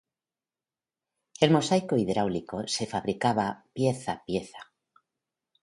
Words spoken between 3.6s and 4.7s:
pieza a pieza.